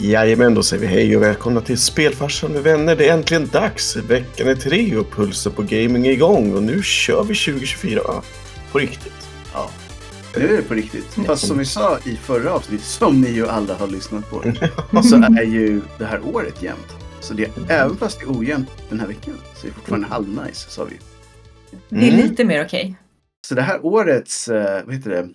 [0.00, 2.96] Jajamän, då säger vi hej och välkomna till Spelfarsan med vänner.
[2.96, 3.96] Det är äntligen dags.
[3.96, 8.00] Veckan är tre och pulsen på gaming är igång och nu kör vi 2024.
[8.72, 9.28] På riktigt.
[9.52, 9.70] Ja,
[10.36, 11.04] nu är det på riktigt.
[11.26, 14.42] Fast som vi sa i förra avsnittet, som ni ju alla har lyssnat på,
[15.02, 16.96] så är ju det här året jämnt.
[17.20, 20.70] Så det, även fast det är ojämnt den här veckan, så är det fortfarande halvnice,
[20.70, 20.96] sa vi.
[21.88, 22.28] Det är Mm.
[22.28, 22.94] lite mer okej.
[23.46, 25.28] Så det här årets, eh, vad heter det,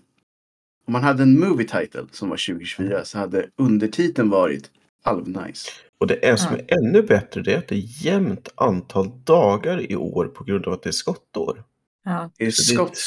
[0.86, 4.72] om man hade en movie title som var 2024 så hade undertiteln varit
[5.04, 5.72] halvnice.
[6.00, 9.92] Och det en som är ännu bättre det är att det är jämnt antal dagar
[9.92, 11.64] i år på grund av att det är skottår.
[12.06, 12.32] Ja.
[12.38, 12.52] Är det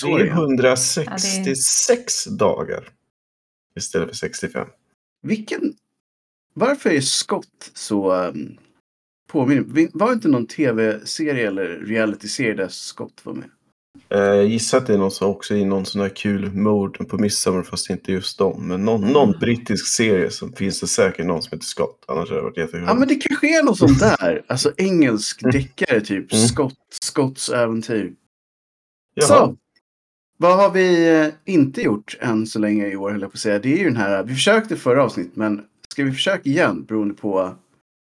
[0.02, 0.58] det är igen?
[0.58, 2.88] 366 dagar
[3.76, 4.68] istället för 65.
[5.22, 5.74] Vilken,
[6.54, 8.58] varför är skott så um,
[9.28, 9.88] påminner?
[9.92, 13.50] Var det inte någon tv-serie eller reality-serie där skott var med?
[14.08, 17.04] Eh, Jag gissar att det är någon som också i någon sån här kul mode
[17.04, 18.68] på midsommar fast inte just dem.
[18.68, 22.04] Men någon, någon brittisk serie som finns det säkert någon som heter Scott.
[22.08, 22.84] Annars hade det varit jättekul.
[22.86, 24.44] Ja men det kanske är något sånt där.
[24.46, 26.32] Alltså engelsk deckare typ.
[26.32, 26.46] Mm.
[26.46, 28.12] Skott, Scotts äventyr.
[29.14, 29.26] Jaha.
[29.26, 29.56] Så.
[30.38, 33.40] Vad har vi eh, inte gjort än så länge i år höll jag på att
[33.40, 33.58] säga.
[33.58, 34.22] Det är ju den här.
[34.22, 37.54] Vi försökte förra avsnitt men ska vi försöka igen beroende på.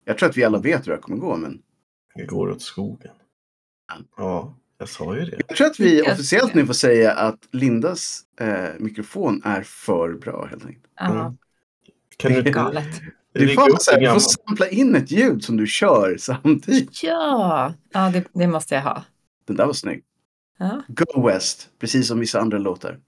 [0.04, 1.58] Jag tror att vi alla vet hur det här kommer gå men.
[2.14, 3.12] Det går åt skogen.
[4.16, 5.40] Ja, jag sa ju det.
[5.48, 10.12] Jag tror att vi Jag- officiellt nu får säga att Lindas eh, mikrofon är för
[10.12, 10.84] bra helt enkelt.
[10.96, 11.36] Ja, Mm.
[12.16, 13.00] Kan du inte galet.
[13.32, 16.16] Du får, upp så det här, du får sampla in ett ljud som du kör
[16.18, 17.02] samtidigt.
[17.02, 19.04] Ja, ja det, det måste jag ha.
[19.46, 20.04] Den där var snygg.
[20.58, 22.98] Ja, Go West, precis som vissa andra låtar.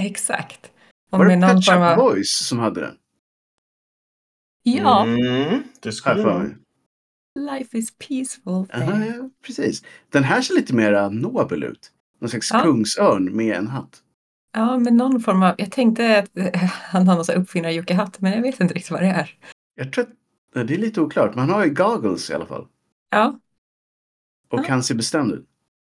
[0.00, 0.70] exakt.
[1.10, 1.96] Och Var det Pet Shop av...
[1.96, 2.94] Boys som hade den?
[4.62, 6.56] Ja, Mm, det skulle mig.
[7.38, 8.66] Life is peaceful.
[8.74, 9.82] Aha, ja, precis.
[10.10, 11.92] Den här ser lite mer nobel ut.
[12.20, 12.60] Någon slags Ja.
[12.62, 14.02] kungsörn med en hatt.
[14.52, 15.54] Ja, med någon form av...
[15.58, 18.60] Jag tänkte att eh, han har någon sån här uppfinnare Jocke Hatt, men jag vet
[18.60, 19.30] inte riktigt vad det är.
[19.74, 22.66] Jag tror att det är lite oklart, men han har ju goggles i alla fall.
[23.10, 23.38] Ja,
[24.48, 24.64] Och Ja.
[24.68, 25.46] han ser bestämd ut.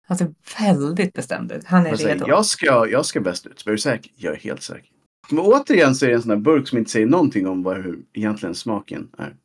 [0.07, 1.65] han ser väldigt bestämd ut.
[1.65, 2.29] Han är säger, redo.
[2.29, 3.61] jag, ska, jag ska bäst ut.
[3.61, 4.13] Så är du säker?
[4.17, 4.91] Jag är helt säker.
[5.31, 7.77] Men återigen så är det en sån här burk som inte säger någonting om vad,
[7.77, 9.37] hur egentligen smaken är.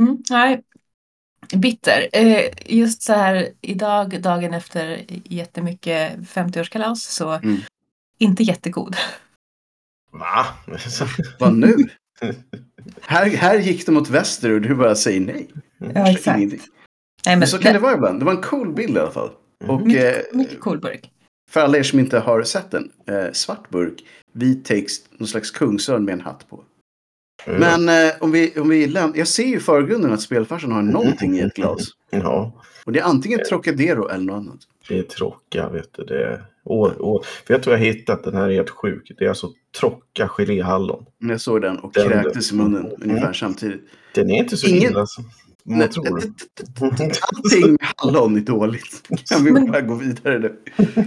[0.00, 0.62] Mm, nej,
[1.54, 2.08] bitter.
[2.12, 7.56] Eh, just så här idag, dagen efter jättemycket 50-årskalas, så Mm.
[8.18, 8.96] inte jättegod.
[10.12, 10.46] Va?
[11.38, 11.74] Vad nu?
[13.00, 15.48] här, här gick det mot väster och du bara säger nej.
[15.94, 16.38] Ja, exakt.
[16.38, 16.58] Nej,
[17.26, 18.18] Men men så kan det vara ibland.
[18.20, 19.30] Det var en cool bild i alla fall.
[19.66, 21.10] Och mycket, eh, mycket cool burk.
[21.50, 22.92] för alla er som inte har sett den.
[23.06, 26.64] Eh, svart burk, vit text, någon slags kungsörn med en hatt på.
[27.46, 30.82] Men eh, om vi, om vi läm- Jag ser ju i förgrunden att spelfarsan har
[30.82, 31.88] någonting i ett glas.
[32.10, 34.58] Ja, Och det är antingen Trocadero eller något annat.
[34.88, 36.04] det är tråkiga, vet du.
[36.04, 36.44] Det är...
[36.64, 38.24] Och, och, vet du vad jag har hittat?
[38.24, 39.12] Den här är helt sjuk.
[39.18, 39.50] Det är alltså
[39.80, 41.04] tråcka geléhallon.
[41.18, 43.10] Jag såg den och Den- kräktes i munnen Mm.
[43.10, 43.80] ungefär samtidigt.
[44.14, 45.24] Den är inte så Ingen- illa som
[45.64, 46.06] man Nej, tror.
[46.80, 49.08] Allting med hallon är dåligt.
[49.30, 50.56] Kan vi bara gå vidare nu?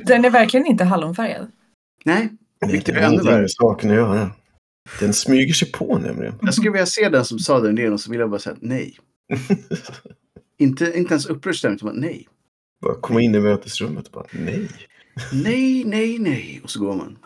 [0.06, 1.48] Den är verkligen inte hallonfärgad.
[2.06, 2.30] Nej,
[2.66, 3.46] Det vilket är ännu värre.
[3.50, 4.30] saken att göra.
[5.00, 6.34] Den smyger sig på nämligen.
[6.42, 8.56] Jag skulle vilja se den som sa den idén och så vill jag bara säga
[8.60, 8.98] nej.
[10.58, 12.28] Inte, inte ens upprörd stämning, utan bara nej.
[12.82, 14.70] bara komma in i mötesrummet och bara nej.
[15.44, 16.62] Nej, nej, nej.
[16.64, 17.18] Och så går man.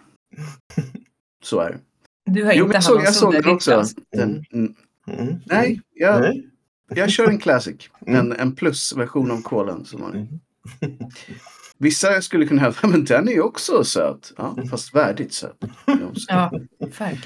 [1.43, 1.79] Så är det.
[2.31, 3.71] Du har Jo, inte jag såg, jag såg den ditt också.
[3.71, 3.95] glas.
[4.11, 4.75] Den, mm,
[5.07, 5.35] Mm.
[5.45, 6.49] nej, jag, Nej.
[6.89, 7.75] jag kör en classic.
[8.07, 8.19] Mm.
[8.19, 9.85] En, en plusversion av kolan.
[9.85, 10.27] Som man, Mm.
[11.77, 14.33] vissa skulle kunna hävda, men den är ju också söt.
[14.37, 15.57] Ja, fast värdigt söt.
[16.27, 17.17] Ja, verkligen.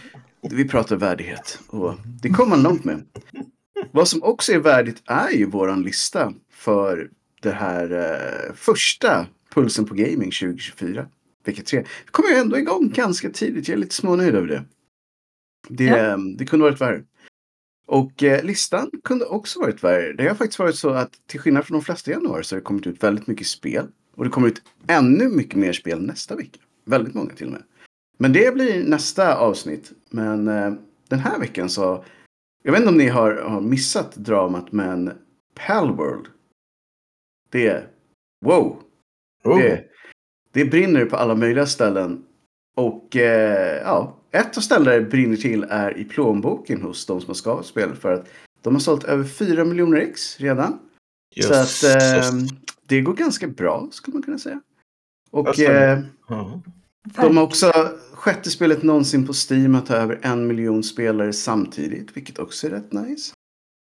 [0.51, 3.03] Vi pratar värdighet och det kommer man långt med.
[3.91, 7.09] Vad som också är värdigt är ju våran lista för
[7.41, 11.07] det här eh, första Pulsen på Gaming 2024.
[11.45, 11.79] Vecka 3.
[11.79, 13.67] Vi kommer ju ändå igång ganska tidigt.
[13.67, 14.63] Jag är lite smånöjd över det.
[15.69, 16.17] Det, Ja.
[16.37, 17.03] det kunde varit värre.
[17.87, 20.13] Och eh, listan kunde också varit värre.
[20.13, 22.65] Det har faktiskt varit så att till skillnad från de flesta januari så har det
[22.65, 23.87] kommit ut väldigt mycket spel.
[24.19, 26.59] Och det kommer ut ännu mycket mer spel nästa vecka.
[26.85, 27.63] Väldigt många till och med.
[28.17, 29.91] Men det blir nästa avsnitt.
[30.09, 30.73] Men eh,
[31.07, 32.05] den här veckan så...
[32.63, 35.11] Jag vet inte om ni har, har missat dramat men
[35.55, 36.27] Palworld.
[37.49, 37.87] Det är...
[38.45, 38.83] Wow!
[39.43, 39.57] Oh.
[39.57, 39.85] Det,
[40.51, 42.25] det brinner på alla möjliga ställen.
[42.75, 47.27] Och eh, ja, ett av ställena det brinner till är i plånboken hos de som
[47.29, 47.99] har skapat spelet.
[47.99, 48.27] För att
[48.61, 50.79] de har sålt över 4 miljoner ex redan.
[51.41, 52.31] Så att eh,
[52.89, 54.61] det går ganska bra skulle man kunna säga.
[55.31, 55.99] Och Alltså, eh,
[56.29, 56.61] Ja.
[57.15, 57.71] de har också
[58.13, 62.17] sjätte spelet någonsin på Steam att ha över en miljon spelare samtidigt.
[62.17, 63.33] Vilket också är rätt nice.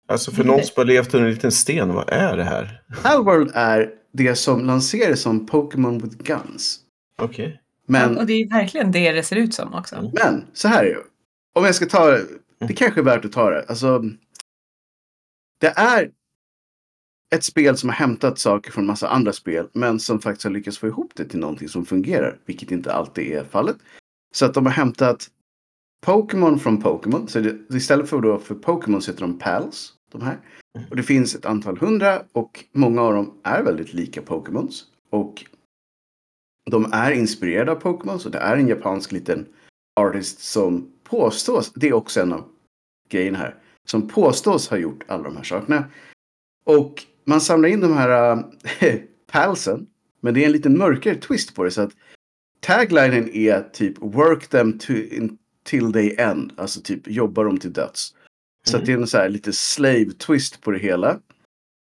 [0.09, 2.83] Alltså för någon som har levt under en liten sten, vad är det här?
[3.03, 6.81] Palworld är det som lanserades som Pokémon with Guns.
[7.23, 7.61] Okej.
[7.87, 10.11] Men Och det är verkligen det det ser ut som också.
[10.15, 11.03] Men så här är det.
[11.55, 12.19] Om jag ska ta
[12.59, 13.65] Det kanske är värt att ta det.
[13.69, 14.03] Alltså,
[15.61, 16.11] det är
[17.35, 20.79] ett spel som har hämtat saker från massa andra spel, men som faktiskt har lyckats
[20.79, 23.77] få ihop det till någonting som fungerar, vilket inte alltid är fallet.
[24.35, 25.31] Så att de har hämtat
[26.07, 27.29] Pokémon från Pokémon.
[27.29, 29.95] Så det, istället för då för Pokémon så heter de Pals.
[30.13, 30.39] De här.
[30.91, 34.85] Och det finns ett antal hundra och många av dem är väldigt lika Pokémons.
[35.11, 35.45] Och
[36.71, 38.21] de är inspirerade av Pokémon.
[38.21, 39.47] Så det är en japansk liten
[40.01, 42.45] artist som påstås, det är också en av
[43.09, 43.55] grejerna här,
[43.85, 45.85] som påstås ha gjort alla de här sakerna.
[46.65, 48.33] Och man samlar in de här
[48.81, 48.95] äh,
[49.33, 49.87] palsen.
[50.21, 51.71] Men det är en liten mörkare twist på det.
[51.71, 51.93] Så att
[52.61, 56.53] taglinen är typ work them to, in, till they end.
[56.57, 58.15] Alltså typ jobba dem till döds.
[58.67, 58.81] Så Mm.
[58.83, 61.19] att det är en så här lite slave twist på det hela.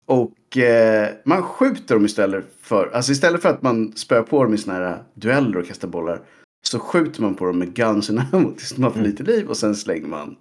[0.05, 4.53] Och eh, man skjuter dem istället för, alltså istället för att man spöar på dem
[4.53, 6.21] i såna här dueller och kastar bollar.
[6.65, 9.11] Så skjuter man på dem med guns and ammo tills de har för Mm.
[9.11, 10.35] lite liv och sen slänger man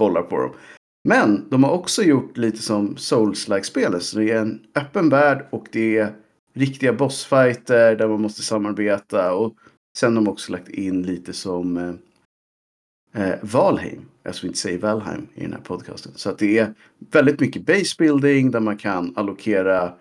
[0.00, 0.50] bollar på dem.
[1.08, 4.02] Men de har också gjort lite som Souls-like spelet.
[4.02, 6.14] Så det är en öppen värld och det är
[6.54, 9.34] riktiga bossfighter där man måste samarbeta.
[9.34, 9.56] Och
[9.96, 11.76] sen har de också lagt in lite som
[13.14, 14.08] eh, eh, Valheim.
[14.22, 16.12] Jag ska inte säga Valheim i den här podcasten.
[16.16, 19.94] Så att det är väldigt mycket base building där man kan allokera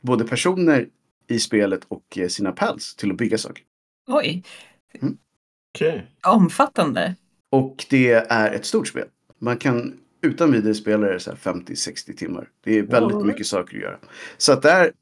[0.00, 0.88] både personer
[1.26, 3.64] i spelet och eh, sina pals till att bygga saker.
[4.08, 4.42] Oj,
[5.74, 6.06] Okej.
[6.26, 7.14] omfattande.
[7.50, 9.08] Och det är ett stort spel.
[9.38, 12.48] Man kan utan vidare spela det så här 50-60 timmar.
[12.64, 13.24] Det är väldigt Ja.
[13.24, 13.98] mycket saker att göra.
[14.36, 14.92] Så att det här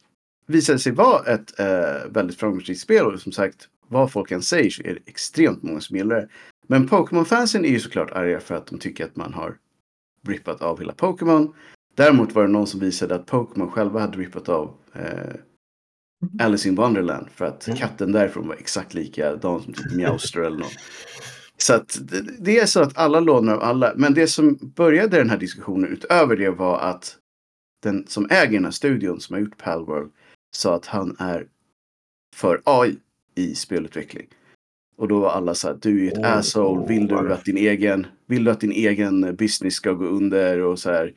[0.47, 3.07] visade sig vara ett eh, väldigt framgångsrikt spel.
[3.07, 6.29] Och som sagt, vad folk än säger så är det extremt många som gillar det.
[6.67, 9.57] Men Pokémon-fansen är ju såklart arga för att de tycker att man har
[10.27, 11.55] rippat av hela Pokémon.
[11.95, 15.35] Däremot var det någon som visade att Pokémon själva hade rippat av eh,
[16.47, 17.27] Alice in Wonderland.
[17.35, 17.79] För att Mm.
[17.79, 20.77] katten därifrån var exakt likadan som typ Meowster eller något.
[21.61, 21.99] Så att
[22.39, 23.93] det, är så att alla lånar av alla.
[23.97, 27.17] Men det som började den här diskussionen utöver det var att
[27.83, 30.11] den som äger den här studion som har gjort Palworld
[30.51, 31.47] sa att han är
[32.35, 32.97] för AI
[33.35, 34.27] i spelutveckling.
[34.97, 37.57] Och då var alla så här, du är ett Åh, asshole, vill du att din
[37.57, 41.15] egen, vill du att din egen business ska gå under och så här.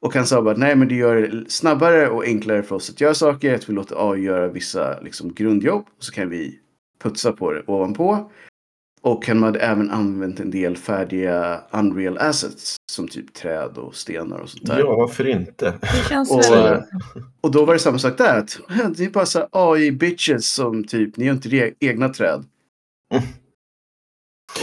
[0.00, 3.00] Och han sa bara, nej men det gör det snabbare och enklare för oss att
[3.00, 6.60] göra saker, att vi låter AI göra vissa liksom, grundjobb och så kan vi
[7.02, 8.30] putsa på det ovanpå.
[9.00, 14.38] Och han hade även använt en del färdiga Unreal Assets som typ träd och stenar
[14.38, 14.78] och sånt där.
[14.78, 15.74] Ja, varför inte?
[15.80, 16.44] Det känns Och,
[17.40, 18.38] Och då var det samma sak där.
[18.38, 22.44] Att, "Ja, det är bara så AI-bitches som typ, ni har inte egna träd.
[23.12, 23.24] Mm.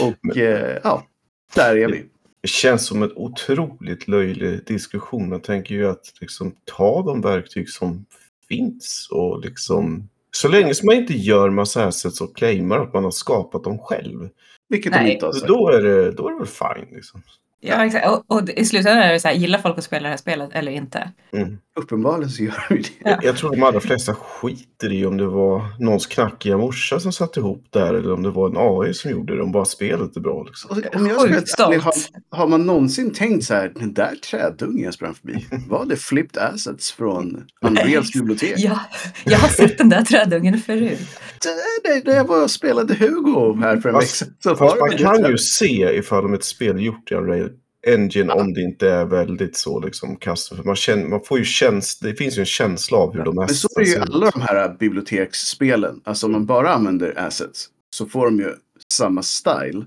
[0.02, 1.06] Och Men- eh, ja,
[1.54, 2.04] där är vi.
[2.42, 5.30] Det känns som en otroligt löjlig diskussion.
[5.32, 8.06] Jag tänker ju att liksom ta de verktyg som
[8.48, 13.04] finns och liksom så länge som man inte gör massa assets och claimar att man
[13.04, 14.28] har skapat dem själv.
[14.68, 15.04] Vilket Nej.
[15.04, 15.46] de inte har sagt.
[15.46, 17.22] Då är det, då är det väl fine liksom.
[17.60, 18.06] Ja, exakt.
[18.06, 20.50] Och, och i slutändan är det så här, gillar folk att spela det här spelet
[20.52, 21.12] eller inte?
[21.32, 21.58] Mm.
[21.76, 22.88] Uppenbarligen så gör vi det.
[22.98, 23.18] Ja.
[23.22, 27.40] Jag tror de allra flesta skiter i om det var någons knackiga morsa som satte
[27.40, 29.42] ihop det här eller om det var en AI som gjorde det.
[29.42, 30.42] Om bara spelet är bra.
[30.42, 30.70] Liksom.
[30.70, 31.94] Och Om jag ärlig, har,
[32.30, 36.42] har man någonsin tänkt så här, den där trädungen jag sprang förbi, var det flipped
[36.42, 38.54] assets från Unreals bibliotek?
[38.56, 38.80] Ja,
[39.24, 40.98] jag har sett den där trädungen förut.
[41.42, 44.56] Det, det, det jag var och spelade Hugo här för en vecka sedan.
[44.56, 47.50] Fast man kan ju se ifall om ett spel gjort i Unreal
[47.86, 50.56] Engine om det inte är väldigt så liksom custom.
[50.56, 53.34] För Man, känner, man får ju känsla, det finns ju en känsla av hur de
[53.34, 56.00] Men så är ju alla de här biblioteksspelen.
[56.04, 58.54] Alltså om man bara använder assets så får de ju
[58.92, 59.84] samma style.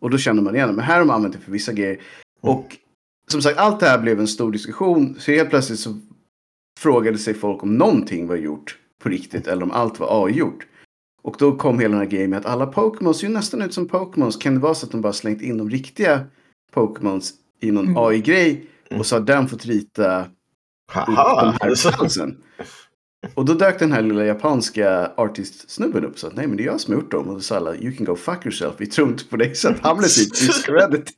[0.00, 0.74] Och då känner man igen det.
[0.74, 2.00] Men här har de använt det för vissa grejer.
[2.40, 2.76] Och
[3.30, 5.16] som sagt, allt det här blev en stor diskussion.
[5.18, 5.98] Så helt plötsligt så
[6.80, 10.66] frågade sig folk om någonting var gjort på riktigt eller om allt var AI-gjort.
[11.22, 13.74] Och då kom hela den här grejen med att alla Pokémon ser ju nästan ut
[13.74, 14.36] som Pokémons.
[14.36, 16.26] Kan det vara så att de bara slängt in de riktiga
[16.72, 17.96] Pokémons i någon Mm.
[17.96, 20.28] AI-grej och så har den fått rita upp
[20.92, 21.44] Haha!
[21.44, 22.36] de här halsen.
[23.34, 26.18] Och då dök den här lilla japanska artist-snubben upp.
[26.18, 27.28] Så att nej men det är jag som har gjort dem.
[27.28, 28.74] Och då sa alla you can go fuck yourself.
[28.78, 29.54] Vi tror inte på dig.
[29.54, 31.08] Så att han blev typ discredited.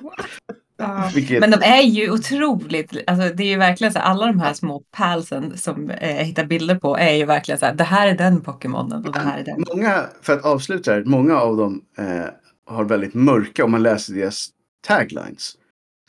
[1.14, 4.40] Vilket, Men de är ju otroligt, alltså det är ju verkligen så här, alla de
[4.40, 7.84] här små palsen som eh, jag hittar bilder på är ju verkligen så här, det
[7.84, 9.64] här är den Pokémonen och det här är den.
[9.74, 12.24] många, för att avsluta här, många av dem eh,
[12.66, 14.48] har väldigt mörka om man läser deras
[14.80, 15.58] taglines.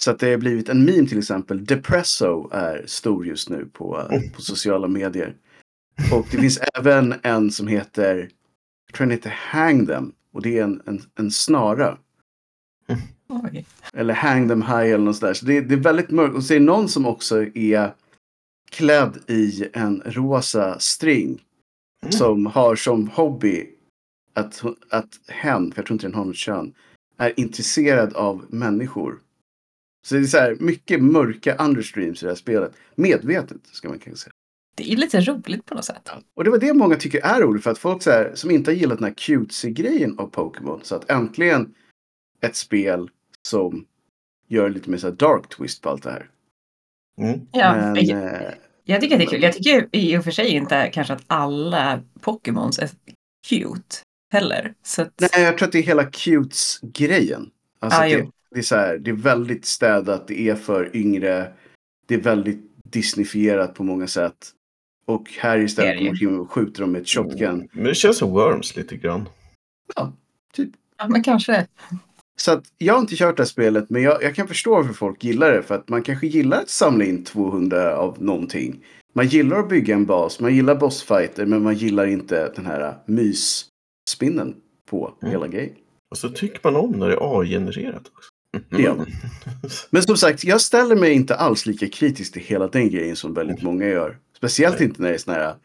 [0.01, 1.65] Så att det har blivit en meme till exempel.
[1.65, 5.35] Depresso är stor just nu på, på sociala medier.
[6.11, 8.29] Och det finns även en som heter,
[8.87, 10.13] jag tror den heter Hang them.
[10.33, 11.97] Och det är en, en, en snara.
[13.27, 13.65] Oj.
[13.93, 15.33] Eller Hang them high eller något sådär.
[15.33, 16.35] Så det, det är väldigt mörkt.
[16.35, 17.93] Och så är det någon som också är
[18.71, 21.41] klädd i en rosa string.
[22.01, 22.11] Mm.
[22.11, 23.69] Som har som hobby
[24.33, 26.73] att, att hen, för jag tror inte den har något kön,
[27.19, 29.19] är intresserad av människor.
[30.07, 32.73] Så det är så här mycket mörka understreams i det här spelet.
[32.95, 34.33] Medvetet ska man kanske säga.
[34.75, 36.09] Det är lite roligt på något sätt.
[36.33, 38.71] Och det var det många tycker är roligt för att folk så här, som inte
[38.71, 40.79] har gillat den här cutesy-grejen av Pokémon.
[40.83, 41.75] Så att äntligen
[42.41, 43.09] ett spel
[43.47, 43.85] som
[44.47, 46.29] gör lite mer så här dark twist på allt det här.
[47.21, 47.39] Mm.
[47.51, 48.51] Ja, Men, jag, eh,
[48.83, 49.43] jag tycker att det är kul.
[49.43, 52.89] Jag tycker i och för sig inte kanske att alla Pokémons är
[53.47, 53.95] cute
[54.29, 54.73] heller.
[54.83, 57.49] Så att, nej, jag tror att det är hela cutes-grejen.
[57.79, 61.53] Alltså Ah, det, det, är så här, det är väldigt städat, det är för yngre.
[62.07, 64.51] Det är väldigt Disneyfierat på många sätt.
[65.05, 67.69] Och här istället omkring och skjuter dem med ett shotgun.
[67.71, 69.29] Men det känns som Worms lite grann.
[69.95, 70.13] Ja,
[70.53, 70.69] typ.
[70.97, 71.67] ja, men kanske.
[72.39, 74.93] Så att jag har inte kört det här spelet, men jag, jag kan förstå varför
[74.93, 75.63] folk gillar det.
[75.63, 78.85] För att man kanske gillar att samla in 200 av någonting.
[79.13, 82.97] Man gillar att bygga en bas, man gillar bossfighter, men man gillar inte den här
[84.09, 84.55] mysspinnen
[84.89, 85.31] på Mm.
[85.31, 85.75] hela grejen.
[86.11, 88.29] Och så tycker man om när det är AI-genererat också.
[88.69, 88.95] Ja.
[89.89, 93.33] Men som sagt, jag ställer mig inte alls lika kritisk till hela den grejen som
[93.33, 94.17] väldigt många gör.
[94.37, 95.55] Speciellt inte när det är såna här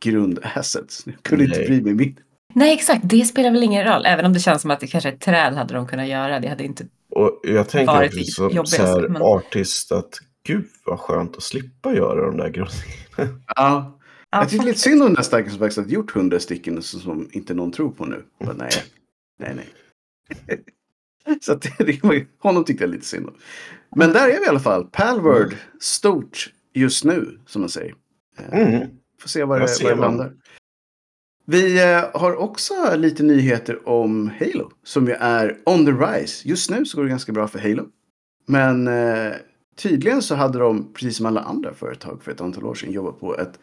[0.00, 1.02] grundassets.
[1.06, 1.66] Jag kunde inte Nej.
[1.66, 2.22] bry mig mindre.
[2.54, 3.00] Nej, exakt.
[3.04, 4.06] Det spelar väl ingen roll.
[4.06, 6.40] Även om det känns som att det kanske ett träd hade de kunnat göra.
[6.40, 6.86] Det hade inte...
[7.10, 11.36] Och jag tänker Varit också som jobbigast, så här men- artist att gud vad skönt
[11.36, 12.82] att slippa göra de där grunderna.
[13.16, 13.98] Ja, Ja,
[14.40, 17.00] jag tycker lite synd om den där stackaren som faktiskt har gjort 100 stycken som-
[17.00, 18.24] som inte någon tror på nu.
[18.38, 18.70] Men nej,
[19.38, 19.68] nej, nej.
[21.40, 23.34] Så att det, var- honom tyckte jag lite synd om.
[23.96, 24.84] Men där är vi i alla fall.
[24.92, 27.94] Palword, stort just nu, som man säger.
[28.38, 28.88] Eh, Mm.
[29.20, 30.32] Får se var Jag det, var det vad- landar.
[31.46, 34.70] Vi eh, har också lite nyheter om Halo.
[34.84, 36.48] Som ju är on the rise.
[36.48, 37.88] Just nu så går det ganska bra för Halo.
[38.46, 39.32] Men eh,
[39.76, 43.20] tydligen så hade de, precis som alla andra företag för ett antal år sedan, jobbat
[43.20, 43.58] på ett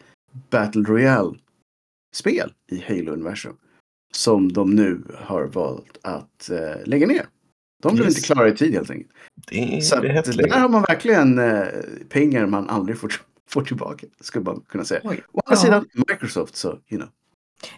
[0.50, 3.56] Battle Royale-spel i Halo-universum.
[4.12, 7.26] Som de nu har valt att eh, lägga ner.
[7.82, 8.16] De blev Yes.
[8.16, 9.12] inte klara i tid helt enkelt.
[9.50, 10.54] Det är Så inte att, hett där längre.
[10.58, 11.64] har man verkligen eh,
[12.08, 13.12] pengar man aldrig får,
[13.48, 14.06] får tillbaka.
[14.20, 15.00] Skulle man kunna säga.
[15.04, 15.20] Oj.
[15.32, 15.56] Å andra Ja.
[15.56, 17.08] sidan Microsoft så, you know.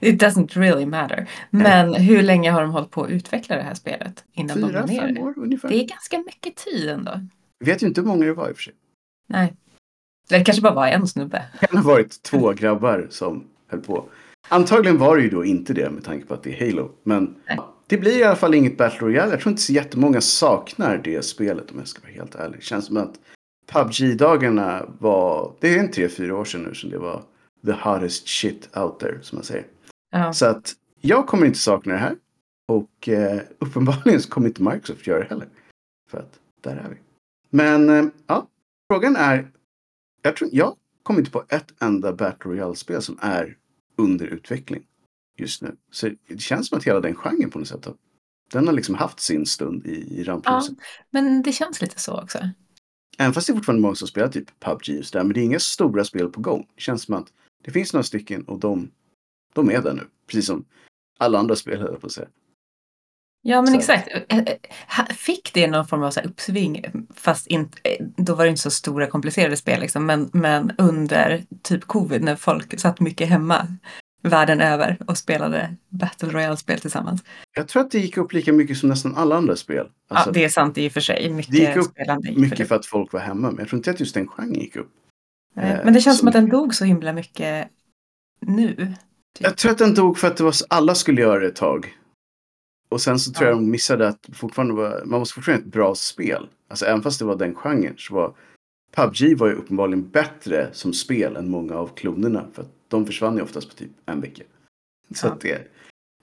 [0.01, 1.31] It doesn't really matter.
[1.51, 4.85] Men hur länge har de hållit på att utveckla det här spelet innan de Fyra,
[4.87, 5.21] ner fem det?
[5.21, 5.69] år ungefär.
[5.69, 7.21] Det är ganska mycket tid ändå.
[7.65, 8.75] Vet ju inte hur många det var i och för sig.
[9.27, 9.55] Nej.
[10.33, 11.43] Det kanske bara var en snubbe.
[11.61, 14.05] Det kan ha varit två grabbar som höll på.
[14.49, 16.91] Antagligen var det ju då inte det med tanke på att det är Halo.
[17.03, 17.59] Men Nej.
[17.87, 19.31] det blir i alla fall inget Battle Royale.
[19.31, 22.59] Jag tror inte så jättemånga saknar det spelet om jag ska vara helt ärlig.
[22.59, 23.15] Det känns som att
[23.73, 27.23] PubG-dagarna var, det är en tre, fyra år sedan nu som det var
[27.67, 29.67] the hottest shit out there som man säger.
[30.11, 30.33] Ja.
[30.33, 32.17] Så att jag kommer inte sakna det här.
[32.69, 35.49] Och eh, uppenbarligen så kommer inte Microsoft göra det heller.
[36.11, 36.97] För att där är vi.
[37.51, 38.47] Men eh, ja,
[38.91, 39.49] frågan är.
[40.23, 43.57] Jag, tror, jag kommer inte på ett enda Battle Royale-spel som är
[43.97, 44.87] under utveckling
[45.39, 45.77] just nu.
[45.91, 47.95] Så det känns som att hela den genren på något sätt har,
[48.53, 50.79] den har liksom haft sin stund i, i ja, rampljuset.
[51.11, 52.39] men det känns lite så också.
[53.19, 55.25] Även fast det är fortfarande många som spelar typ PubG och sådär.
[55.25, 56.67] Men det är inga stora spel på gång.
[56.75, 57.33] Det känns som att
[57.65, 58.91] det finns några stycken och de,
[59.55, 60.03] de är där nu.
[60.27, 60.65] Precis som
[61.19, 62.29] alla andra spel höll jag på att säga.
[63.43, 63.79] Ja, men Så.
[63.79, 64.09] exakt.
[64.29, 66.85] Eh, eh, Fick det någon form av så uppsving?
[67.15, 70.07] Fast inte, eh, då var det inte så stora komplicerade spel liksom.
[70.07, 73.67] Men, men under typ covid när folk satt mycket hemma
[74.23, 77.25] världen över och spelade Battle Royale-spel tillsammans.
[77.57, 79.87] Jag tror att det gick upp lika mycket som nästan alla andra spel.
[80.09, 81.31] Alltså, ja, det är sant i och för sig.
[81.31, 82.65] Mycket det gick upp spelande gick mycket det.
[82.65, 83.51] för att folk var hemma.
[83.51, 84.91] Men jag tror inte att just den genren gick upp.
[85.55, 87.69] Nej, eh, Men det känns som att den dog så himla mycket
[88.47, 88.95] nu.
[89.39, 91.97] Jag tror att den dog för att det var, alla skulle göra det ett tag.
[92.93, 93.51] Och sen så tror Ja.
[93.55, 96.49] jag de missade att fortfarande var, man måste fortfarande ha ett bra spel.
[96.69, 98.35] Alltså även fast det var den genren så var
[98.97, 102.47] PubG var ju uppenbarligen bättre som spel än många av klonerna.
[102.53, 104.43] För att de försvann ju oftast på typ en vecka.
[105.15, 105.33] Så Ja.
[105.33, 105.69] att det,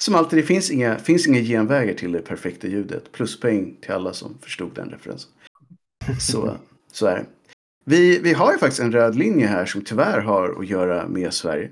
[0.01, 3.11] som alltid, det finns inga, finns inga genvägar till det perfekta ljudet.
[3.11, 5.31] Pluspoäng till alla som förstod den referensen.
[6.19, 6.57] Så,
[6.91, 7.25] så är det.
[7.85, 11.33] Vi, vi har ju faktiskt en röd linje här som tyvärr har att göra med
[11.33, 11.71] Sverige.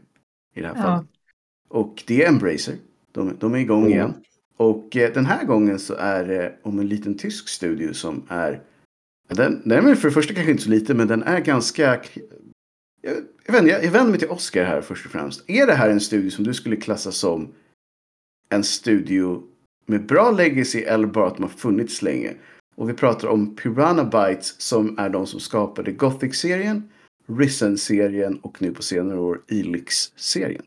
[0.55, 0.81] I det här Ja.
[0.81, 1.07] fallet.
[1.69, 2.75] Och det är Embracer.
[3.11, 3.91] De, de är igång Mm.
[3.93, 4.13] igen.
[4.57, 8.61] Och eh, den här gången så är det om en liten tysk studio som är...
[9.29, 11.99] Den, den är för det första kanske inte så liten men den är ganska...
[13.01, 15.49] Jag, jag, vänder, jag, jag vänder mig till Oscar här först och främst.
[15.49, 17.53] Är det här en studio som du skulle klassa som
[18.49, 19.43] en studio
[19.85, 22.33] med bra legacy eller bara att de har funnits länge?
[22.75, 26.89] Och vi pratar om Piranha Bytes som är de som skapade Gothic-serien,
[27.27, 30.63] Risen-serien och nu på senare år Elix-serien.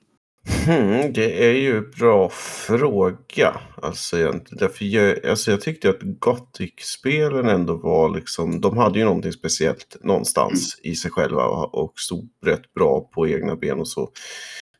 [0.46, 3.60] Hmm, det är ju en bra fråga.
[3.82, 4.58] Alltså, egentligen.
[4.58, 9.96] Därför jag, alltså, jag tyckte att Gothic-spelen ändå var liksom, de hade ju någonting speciellt
[10.00, 14.10] någonstans i sig själva och, och stod rätt bra på egna ben och så.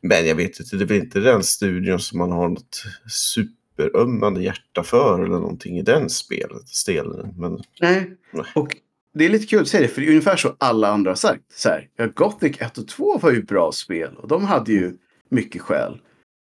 [0.01, 4.43] Men jag vet inte, det är väl inte den studion som man har något superömmande
[4.43, 7.33] hjärta för eller någonting i den spelet, stelen.
[7.37, 8.17] Men Nej.
[8.33, 8.45] Nej.
[8.55, 8.75] Och
[9.13, 11.15] det är lite kul att säga det, för det är ungefär så alla andra har
[11.15, 11.43] sagt.
[11.53, 14.93] Så här, ja, Gothic 1 och 2 var ju bra spel och de hade ju
[15.31, 16.01] mycket själ.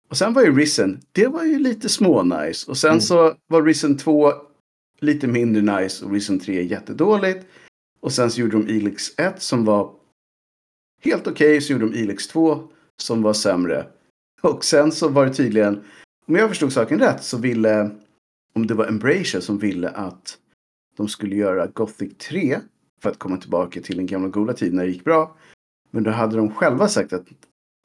[0.09, 2.71] Och sen var ju Risen, det var ju lite små nice.
[2.71, 3.01] Och sen Mm.
[3.01, 4.33] så var Risen 2
[5.01, 7.47] lite mindre nice och Risen 3 jättedåligt.
[8.01, 9.95] Och sen så gjorde de Elix 1 som var
[11.03, 12.69] helt okej, så gjorde de Elix 2
[13.03, 13.87] som var sämre.
[14.43, 15.85] Och sen så var det tydligen,
[16.27, 17.91] om jag förstod saken rätt, så ville,
[18.55, 20.39] om det var Embracer som ville att
[20.97, 22.61] de skulle göra Gothic 3
[23.03, 25.37] för att komma tillbaka till den gamla goda tiden när det gick bra.
[25.91, 27.27] Men då hade de själva sagt att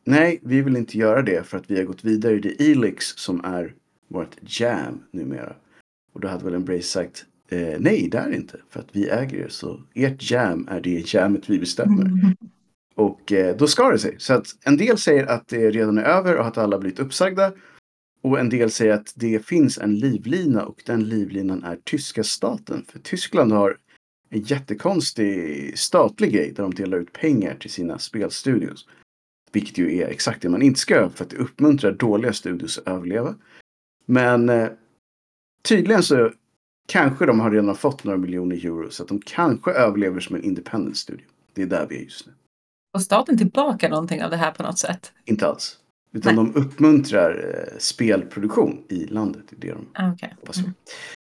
[0.08, 3.06] nej, vi vill inte göra det för att vi har gått vidare i det Elix
[3.06, 3.74] som är
[4.08, 5.56] vårt jam numera.
[6.14, 9.44] Och då hade väl Embrace sagt eh, nej, det är inte för att vi äger
[9.44, 9.52] det.
[9.52, 12.06] Så ert jam är det jammet vi bestämmer.
[12.06, 12.36] Mm.
[12.96, 14.16] Och eh, då ska det sig.
[14.18, 17.54] Så att en del säger att det redan är över och att alla blivit uppsagda.
[18.22, 22.86] Och en del säger att det finns en livlina och den livlinan är tyska staten.
[22.92, 23.78] För Tyskland har
[24.30, 28.86] en jättekonstig statlig grej där de delar ut pengar till sina spelstudios.
[29.58, 32.78] Vilket ju är exakt det man inte ska göra för att det uppmuntrar dåliga studios
[32.78, 33.36] att överleva.
[34.06, 34.70] Men eh,
[35.64, 36.32] tydligen så
[36.88, 40.44] kanske de har redan fått några miljoner euro så att de kanske överlever som en
[40.44, 41.26] independent studio.
[41.54, 42.34] Det är där vi är just nu.
[42.94, 45.12] Och staten tillbaka någonting av det här på något sätt?
[45.26, 45.78] Inte alls.
[46.14, 47.32] Utan de uppmuntrar
[47.72, 49.44] eh, spelproduktion i landet.
[49.50, 50.36] Det är det de Ah, okej.
[50.40, 50.70] hoppas på.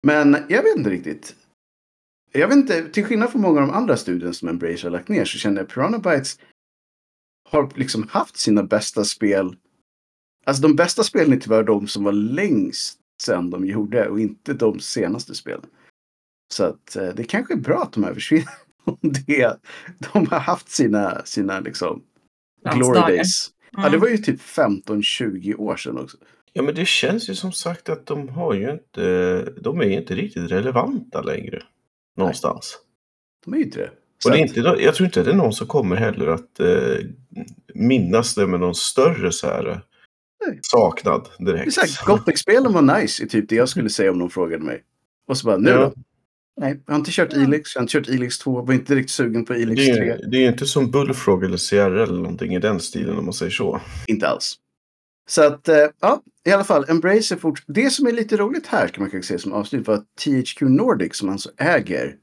[0.06, 1.34] Men jag vet inte riktigt.
[2.32, 5.08] Jag vet inte, till skillnad från många av de andra studien som Embracer har lagt
[5.08, 6.38] ner så känner jag Piranha Bytes
[7.50, 9.56] har liksom haft sina bästa spel.
[10.46, 14.52] Alltså de bästa spelen är tyvärr de som var längst sen de gjorde och inte
[14.52, 15.66] de senaste spelen.
[16.52, 18.48] Så att eh, det kanske är bra att de här försvinner.
[18.84, 19.56] Om det,
[20.12, 22.02] de har haft sina, sina liksom
[22.74, 23.50] glory days.
[23.70, 24.00] Ja, det Mm.
[24.00, 26.16] var ju typ 15-20 år sedan också.
[26.52, 29.92] Ja, men det känns ju som sagt att de har ju inte, de är ju
[29.94, 31.62] inte riktigt relevanta längre.
[32.16, 32.78] Någonstans.
[33.44, 33.90] De är ju inte det.
[34.24, 37.04] Och det är inte, jag tror inte det är någon som kommer heller att eh,
[37.74, 39.78] minnas det med någon större så här, eh,
[40.46, 40.58] Nej.
[40.62, 42.04] saknad direkt.
[42.06, 44.82] Gothic-spelen var nice, är typ det jag skulle säga om någon frågade mig.
[45.28, 45.76] Och så bara, nu Ja.
[45.76, 45.92] då?
[46.60, 49.10] Nej, jag har inte kört Elix, jag har inte kört Elix 2, var inte riktigt
[49.10, 50.04] sugen på Det är, 3.
[50.04, 53.24] ju, det är ju inte som Bullfrog eller Sierra eller någonting i den stilen om
[53.24, 53.80] man säger så.
[54.06, 54.54] Inte alls.
[55.28, 57.62] Så att, eh, ja, i alla fall, Embracer fort...
[57.66, 60.60] Det som är lite roligt här kan man kanske säga som avslut var att THQ
[60.60, 62.14] Nordic som alltså äger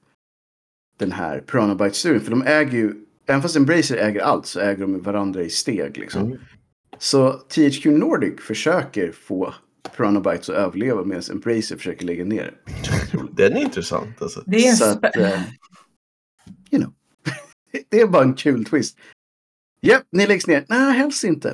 [0.97, 2.21] den här Piranha Bytes-studion.
[2.21, 2.93] För de äger ju,
[3.27, 6.21] även fast Embracer äger allt så äger de varandra i steg liksom.
[6.25, 6.38] Mm.
[6.99, 9.53] Så THQ Nordic försöker få
[9.97, 13.19] Piranha Bytes att överleva medan Embracer försöker lägga ner det.
[13.43, 14.43] Den är intressant alltså.
[14.45, 15.41] Det är en Så att, eh,
[16.71, 16.93] you know.
[17.89, 18.97] det är bara en kul twist.
[19.81, 20.65] Japp, ni läggs ner.
[20.69, 21.53] Nej, helst inte.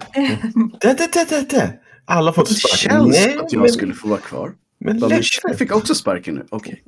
[0.82, 1.80] Det, det, det, det, det.
[2.06, 2.90] Alla får Det inte sparken.
[2.92, 4.54] känns Nej, att jag men, skulle få vara kvar.
[4.80, 5.10] men Ja.
[5.10, 6.46] Michelle fick också sparken nu.
[6.50, 6.84] Okej.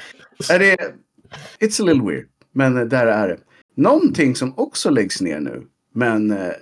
[0.50, 0.76] Är det...
[1.60, 2.28] It's a little weird.
[2.52, 3.38] Men eh, där är det.
[3.74, 5.66] Någonting som också läggs ner nu.
[5.92, 6.52] Men eh,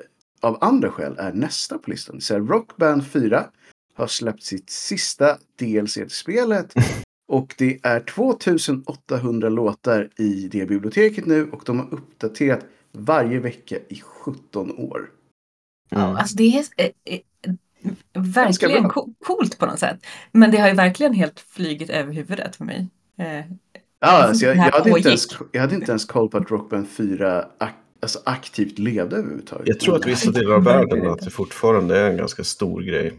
[0.41, 2.21] av andra skäl är nästa på listan.
[2.21, 3.47] Så här, Rock Band 4
[3.95, 6.75] har släppt sitt sista DLC till spelet.
[7.29, 11.51] Och det är 2800 låtar i det biblioteket nu.
[11.51, 12.61] Och de har uppdaterat
[12.93, 15.11] varje vecka i 17 år.
[15.89, 17.21] Ja, alltså det är eh, eh,
[18.13, 20.07] Ganska verkligen co- coolt på något sätt.
[20.33, 22.89] Men det har ju verkligen helt flygit över huvudet för mig.
[23.19, 23.45] Eh,
[24.07, 26.37] Ja, som alltså jag, det jag, hade inte ens, jag hade inte ens koll på
[26.39, 29.69] att Rock Band 4 ak alltså aktivt levde överhuvudtaget.
[29.69, 32.83] Jag tror att Men, vissa delar av världen att det fortfarande är en ganska stor
[32.83, 33.13] grej.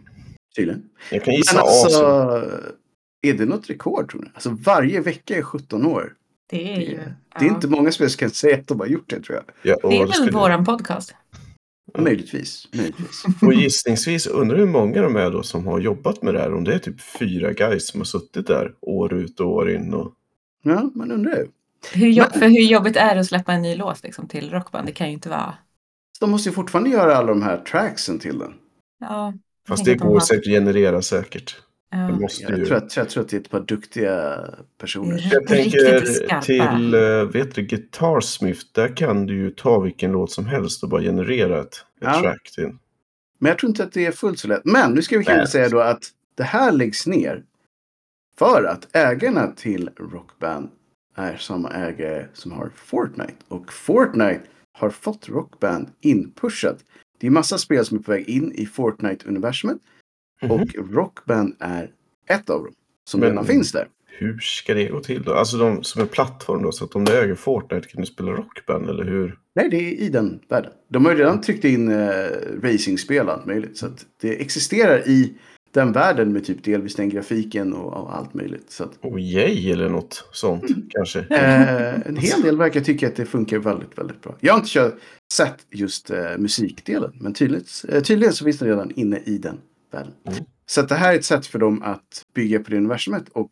[0.55, 0.83] Tydligen.
[1.11, 2.51] Jag kan Men gissa alltså, Asien.
[3.27, 4.27] är det något rekord tror ni?
[4.33, 6.13] Alltså varje vecka är 17 år.
[6.49, 6.95] det är Det, ju...
[6.97, 7.55] det är ja.
[7.55, 9.45] inte många spel som kan säga att de har gjort det tror jag.
[9.61, 11.15] Ja, och, Det är det väl skulle- våran podcast.
[11.93, 12.01] Ja.
[12.01, 12.67] Möjligtvis.
[12.73, 13.23] möjligtvis.
[13.41, 16.53] och gissningsvis undrar hur många de är då som har jobbat med det här.
[16.53, 19.93] Om det är typ fyra guys som har suttit där år ut och år in.
[19.93, 20.13] Och...
[20.67, 21.47] Ja, man undrar ju.
[21.93, 24.49] Hur jobb, Men- för hur jobbigt är det att släppa en ny låt liksom, till
[24.51, 24.85] rockband?
[24.87, 25.53] Det kan ju inte vara...
[26.19, 28.53] Så de måste ju fortfarande göra alla de här tracksen till den.
[28.99, 29.33] Ja,
[29.67, 31.57] Fast det de går säkert att generera säkert.
[31.91, 31.97] ja.
[31.97, 32.65] Det måste Jag ju...
[32.65, 34.39] tror, att, jag tror att det är ett par duktiga
[34.77, 35.29] personer.
[35.31, 38.61] Jag tänker till uh, vet du, Guitar Smith.
[38.71, 42.21] Där kan du ju ta vilken låt som helst och bara generera ett, ett Ja.
[42.21, 42.71] track till.
[43.39, 44.61] Men jag tror inte att det är fullt så lätt.
[44.65, 46.03] Men nu ska vi kanske säga då att
[46.35, 47.43] det här läggs ner
[48.39, 50.69] för att ägarna till Rockband
[51.15, 53.33] är samma ägare som har Fortnite.
[53.47, 54.41] Och Fortnite
[54.73, 56.77] har fått Rockband inpushat.
[57.19, 59.77] Det är massa spel som är på väg in i Fortnite-universumet.
[60.41, 60.51] Mhm.
[60.51, 61.91] Och Rockband är
[62.29, 62.73] ett av dem.
[63.09, 63.87] Som Men- redan finns där.
[64.17, 65.33] Hur ska det gå till då?
[65.33, 66.71] Alltså de som en plattform då.
[66.71, 69.39] Så att om du äger Fortnite kan du spela Rockband eller hur?
[69.55, 70.71] Nej, det är i den världen.
[70.89, 72.27] De har ju redan tryckt in eh,
[72.63, 73.77] racingspel och allt möjligt.
[73.77, 75.33] Så att det existerar i
[75.75, 78.71] den världen med typ delvis den grafiken och, och allt möjligt.
[78.71, 81.19] Så att, Och yay eller något sånt kanske.
[81.19, 84.35] eh, en hel del verkar tycka att det funkar väldigt, väldigt bra.
[84.39, 84.93] Jag har inte kört,
[85.33, 89.57] sett just eh, musikdelen, men tydligt, eh, tydligen så finns den redan inne i den
[89.91, 90.13] världen.
[90.27, 90.43] Mm.
[90.65, 93.51] Så att det här är ett sätt för dem att bygga på det universumet och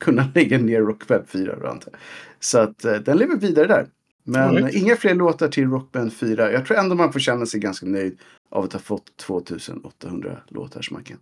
[0.00, 1.56] kunna lägga ner Rockband 4.
[1.60, 2.00] då, antar jag.
[2.40, 3.88] Så att eh, den lever vidare där.
[4.28, 4.74] Men right.
[4.74, 6.52] inga fler låtar till Rockband 4.
[6.52, 8.18] Jag tror ändå man får känna sig ganska nöjd
[8.50, 11.16] av att ha fått 2800 låtar som man kan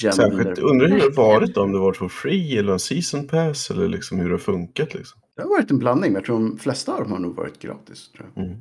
[0.00, 3.28] Särskilt undrar hur det har varit då, om det varit för free eller en season
[3.28, 5.20] pass eller liksom hur det har funkat liksom.
[5.36, 7.58] Det har varit en blandning, men jag tror de flesta av dem har nog varit
[7.58, 8.10] gratis.
[8.12, 8.44] Tror jag.
[8.44, 8.60] Mm.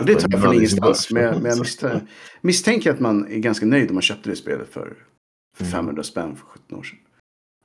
[0.00, 1.10] Och det tar jag från God, ingenstans.
[1.10, 2.06] Men, men jag misstänker,
[2.40, 4.94] misstänker att man är ganska nöjd om man köpte det spelet för,
[5.56, 5.72] för Mm.
[5.72, 6.98] 500 spänn för 17 år sedan.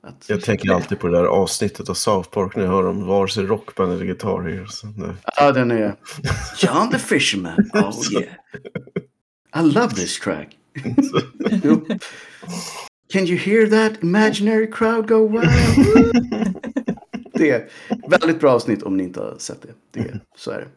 [0.06, 3.06] Att, Jag tänker alltid på det där avsnittet av South Park när jag hör om
[3.06, 4.66] vare sig rockband eller Guitar Hero.
[4.66, 5.94] Så det- Ja, den är...
[6.58, 7.70] John the Fisherman.
[7.74, 8.34] Oh yeah.
[9.56, 10.56] I love this track.
[13.12, 15.50] Can you hear that imaginary crowd go wild?
[17.32, 17.68] det är
[18.08, 20.00] väldigt bra avsnitt om ni inte har sett det.
[20.02, 20.68] det så är det.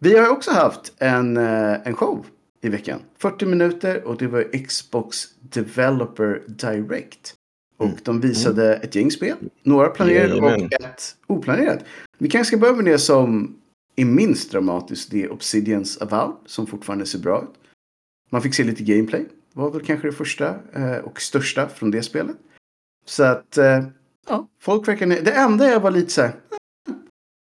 [0.00, 2.26] Vi har också haft en, eh, en show
[2.62, 3.00] i veckan.
[3.18, 7.34] 40 minuter och det var Xbox Developer Direct.
[7.78, 7.98] Och Mm.
[8.02, 9.36] de visade ett gäng spel.
[9.62, 10.64] Några planerade Jajamän.
[10.66, 11.84] och ett oplanerat.
[12.18, 13.56] Vi kanske ska börja med det som
[13.96, 15.10] är minst dramatiskt.
[15.10, 17.54] Det är Obsidians Avowed som fortfarande ser bra ut.
[18.30, 19.26] Man fick se lite gameplay.
[19.52, 22.36] Var väl kanske det första eh, och största från det spelet.
[23.06, 23.84] Så att eh,
[24.28, 25.06] ja, folk verkar.
[25.06, 26.32] Det enda jag var lite så här.
[26.86, 27.02] "Hmm."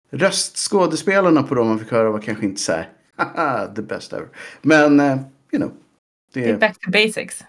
[0.10, 2.90] Röstskådespelarna på dem man fick höra var kanske inte så här.
[3.16, 4.28] Haha, the best ever.
[4.62, 5.18] Men, eh,
[5.52, 5.72] you know.
[6.34, 7.44] Det är back to basics.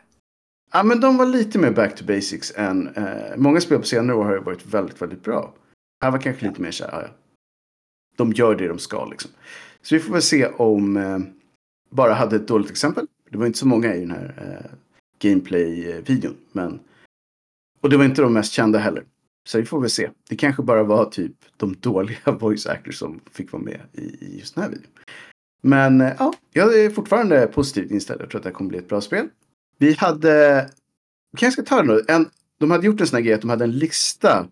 [0.72, 4.16] Ja, men de var lite mer back to basics än eh, många spel på senare
[4.16, 5.54] år har ju varit väldigt, väldigt bra.
[6.02, 7.08] Här var kanske lite mer så här, ja.
[8.16, 9.30] De gör det de ska liksom.
[9.82, 11.18] Så vi får väl se om eh,
[11.90, 13.06] bara hade ett dåligt exempel.
[13.30, 14.70] Det var inte så många i den här eh,
[15.18, 16.36] gameplay-videon.
[16.52, 16.80] Men...
[17.80, 19.04] Och det var inte de mest kända heller.
[19.48, 20.10] Så vi får väl se.
[20.28, 24.38] Det kanske bara var typ de dåliga voice actors som fick vara med i, i
[24.38, 24.90] just den här videon.
[25.60, 28.20] Men eh, ja, jag är fortfarande positivt inställd.
[28.20, 29.28] Jag tror att det här kommer bli ett bra spel.
[29.78, 30.70] Vi hade,
[31.36, 32.04] kanske ska ta det nu.
[32.08, 34.46] En, de hade gjort en sån här grej att de hade en lista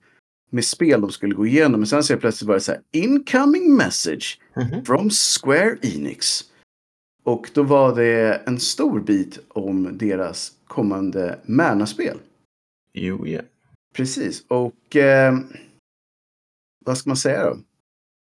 [0.50, 1.80] med spel de skulle gå igenom.
[1.80, 4.84] Men sen så plötsligt var det så här, incoming message Mhm.
[4.84, 6.44] from Square Enix.
[7.24, 12.18] Och då var det en stor bit om deras kommande Mana-spel.
[12.92, 13.40] Jo, ja.
[13.94, 15.38] Precis, och eh,
[16.84, 17.58] vad ska man säga då?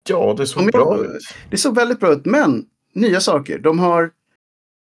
[0.08, 1.22] Ja, det såg jag- bra ut.
[1.50, 3.58] Det såg väldigt bra ut, men nya saker.
[3.58, 4.10] De har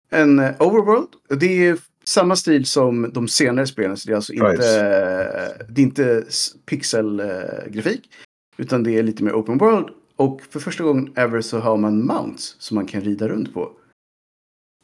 [0.10, 1.08] en eh, overworld.
[1.39, 3.98] Det är samma stil som de senare spelen.
[3.98, 6.24] Så det är alltså inte, det är inte
[6.65, 8.10] pixelgrafik.
[8.58, 9.89] utan det är lite mer open world.
[10.15, 13.72] Och för första gången ever så har man mounts som man kan rida runt på.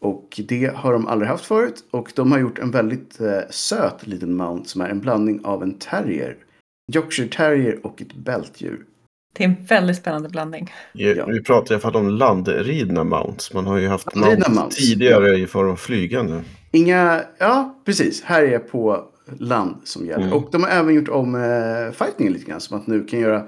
[0.02, 1.84] Och det har de aldrig haft förut.
[1.92, 5.64] Och de har gjort en väldigt eh, söt liten mount som är en blandning av
[5.64, 6.38] en terrier.
[6.94, 8.86] Yorkshire terrier och ett bältdjur.
[9.34, 10.72] Det är en väldigt spännande blandning.
[10.94, 11.26] Ja, Ja.
[11.26, 13.54] Vi pratar i alla fall om landridna mounts.
[13.54, 16.42] Man har ju haft Landridna mounts mounts, tidigare i form av flygande.
[16.72, 18.22] Inga, ja precis.
[18.22, 19.08] Här är på
[19.38, 20.24] land som gäller.
[20.24, 20.34] Mm.
[20.34, 22.62] Och de har även gjort om eh, fightningen lite grann.
[22.62, 23.48] Som att nu kan göra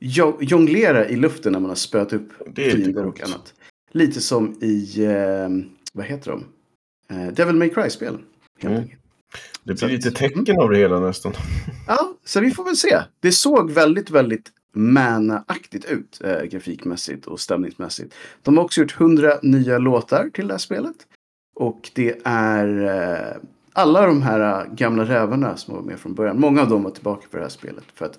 [0.00, 3.54] jo- jonglera i luften när man har spöat upp fiender och annat.
[3.92, 5.48] Lite som i, eh,
[5.92, 6.44] vad heter de?
[7.16, 8.20] Eh, Devil May Cry-spelen.
[8.62, 8.88] helt Mm.
[9.64, 11.32] Det blir lite tecken av det hela nästan.
[11.86, 12.98] Ja, så vi får väl se.
[13.20, 18.14] Det såg väldigt, väldigt Mana-aktigt ut eh, grafikmässigt och stämningsmässigt.
[18.42, 20.96] De har också gjort 100 nya låtar till det här spelet.
[21.54, 23.36] Och det är eh,
[23.72, 26.40] alla de här eh, gamla rävarna som var med från början.
[26.40, 27.84] Många av dem var tillbaka för det här spelet.
[27.94, 28.18] För att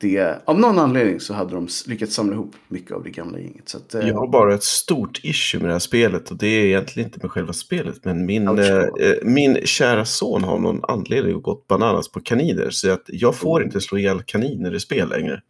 [0.00, 3.68] det, av någon anledning så hade de lyckats samla ihop mycket av det gamla gänget.
[3.68, 6.46] Så att, eh, Jag har bara ett stort issue med det här spelet och det
[6.46, 8.04] är egentligen inte med själva spelet.
[8.04, 8.84] Men min, eh,
[9.22, 12.70] min kära son har någon anledning gått bananas på kaniner.
[12.70, 13.64] Så att jag får Oh.
[13.64, 15.40] inte slå ihjäl kaniner i spel längre.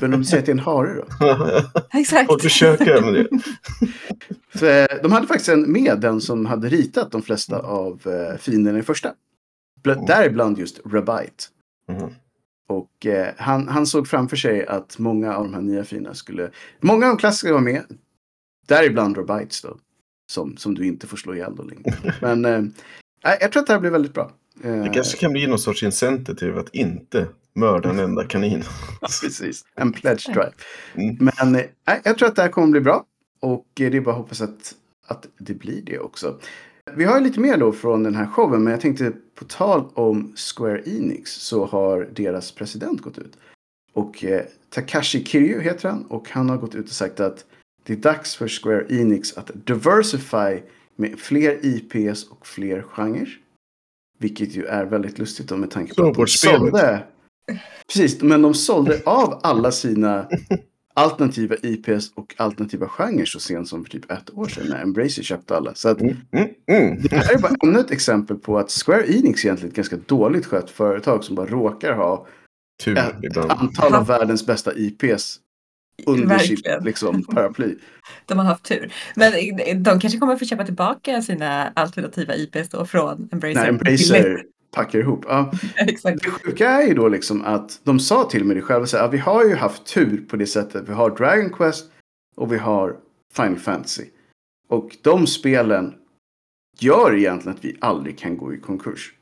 [0.00, 1.04] Men om du säger att det är en hare då?
[1.98, 2.26] Exakt.
[2.30, 3.28] får försöka med det.
[4.54, 8.38] För, eh, de hade faktiskt en med den som hade ritat de flesta av eh,
[8.38, 9.14] fienderna i första.
[9.86, 10.06] Mm.
[10.06, 11.44] Däribland just Rabite.
[11.88, 12.10] Mhm.
[12.68, 16.50] Och eh, han, han såg framför sig att många av de här nya fienderna skulle...
[16.80, 17.84] Många av de klassiska var med.
[18.66, 19.76] Däribland Rabites då.
[20.30, 21.94] Som, som du inte får slå ihjäl då längre.
[22.20, 22.62] Men eh,
[23.40, 24.30] jag tror att det här blir väldigt bra.
[24.64, 28.62] Eh, Det kanske kan bli någon sorts incentive att inte mörda en enda kanin.
[29.00, 30.52] Precis, en pledge drive.
[30.94, 31.30] Mm.
[31.38, 33.04] Men eh, jag tror att det här kommer bli bra.
[33.40, 34.74] Och det är bara att hoppas att,
[35.06, 36.38] att det blir det också.
[36.94, 38.64] Vi har lite mer då från den här showen.
[38.64, 43.38] Men jag tänkte på tal om Square Enix så har deras president gått ut.
[43.92, 46.04] Och eh, Takashi Kiryu heter han.
[46.04, 47.44] Och han har gått ut och sagt att
[47.82, 50.60] det är dags för Square Enix att diversify
[50.96, 53.38] med fler IPs och fler genrer.
[54.18, 57.02] Vilket ju är väldigt lustigt då med tanke på att de sålde...
[57.86, 60.28] Precis, men de sålde av alla sina
[60.98, 65.22] alternativa IPs och alternativa genrer så sent som för typ ett år sedan när Embracer
[65.22, 65.74] köpte alla.
[65.74, 67.02] Så att Mm, mm, mm.
[67.02, 69.96] det här är bara ännu ett exempel på att Square Enix egentligen är ett ganska
[69.96, 72.26] dåligt skött företag som bara råkar ha
[72.84, 73.50] Tur ett ibland.
[73.50, 75.38] antal av världens bästa IPs
[76.06, 77.74] under sitt liksom, paraply.
[78.26, 78.92] De har haft tur.
[79.16, 79.32] Men
[79.82, 83.54] de kanske kommer få köpa tillbaka sina alternativa IPs då från Embracer.
[83.60, 85.24] När Embracer packar ihop.
[85.28, 85.52] Ja.
[85.76, 86.22] Exakt.
[86.22, 88.86] Det sjuka är ju då liksom att de sa till mig det själva.
[88.86, 90.88] Så här, "Ja, vi har ju haft tur på det sättet.
[90.88, 91.90] Vi har Dragon Quest
[92.36, 92.96] och vi har
[93.34, 94.04] Final Fantasy.
[94.68, 95.94] Och de spelen
[96.78, 99.14] gör egentligen att vi aldrig kan gå i konkurs.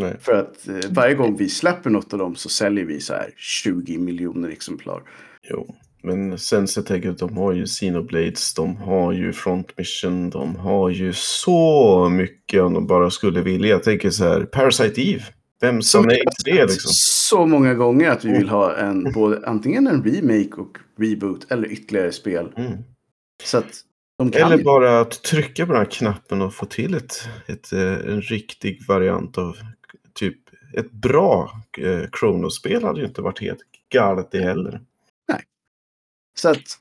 [0.00, 0.16] Nej.
[0.20, 3.34] För att eh, varje gång vi släpper något av dem så säljer vi så här
[3.36, 5.02] 20 miljoner exemplar.
[5.42, 5.74] Jo.
[6.06, 10.30] Men sen så tänker jag att de har ju Xenoblades, de har ju Front Mission,
[10.30, 13.68] de har ju så mycket om de bara skulle vilja.
[13.68, 15.22] Jag tänker så här, Parasite Eve.
[15.60, 16.90] Vem sa nej till det liksom?
[16.94, 21.72] Så många gånger att vi vill ha en, både, antingen en remake och reboot eller
[21.72, 22.52] ytterligare spel.
[22.56, 22.72] Mm.
[23.44, 23.80] Så att
[24.18, 24.64] de kan Eller ju.
[24.64, 28.88] bara att trycka på den här knappen och få till ett, ett, eh, en riktig
[28.88, 29.56] variant av
[30.14, 30.38] typ
[30.74, 33.60] ett bra eh, Chrono-spel hade ju inte varit helt
[33.92, 34.80] galet det heller.
[36.40, 36.78] Så att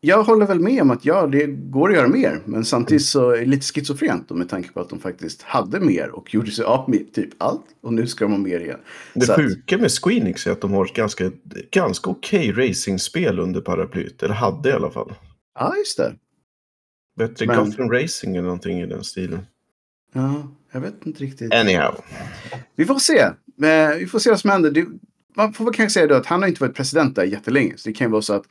[0.00, 2.40] jag håller väl med om att ja, det går att göra mer.
[2.44, 6.10] Men samtidigt så är det lite schizofrent med tanke på att de faktiskt hade mer
[6.10, 7.64] och gjorde sig av med typ allt.
[7.80, 8.80] Och nu ska de ha mer igen.
[9.14, 11.30] Det Så sjuka med Squeenix är att de har ett ganska,
[11.70, 14.22] ganska okej racingspel under paraplyet.
[14.22, 15.14] Eller hade i alla fall.
[15.58, 16.14] Ja, just det.
[17.16, 19.46] Bättre Men- Gotham Racing eller någonting i den stilen.
[20.12, 21.54] Ja, jag vet inte riktigt.
[21.54, 21.94] Anyhow.
[22.76, 23.18] Vi får se.
[23.18, 24.86] Eh, Vi får se vad som händer.
[25.36, 27.72] Man får väl kanske säga då att han har inte varit president där jättelänge.
[27.76, 28.44] Så det kan ju vara så att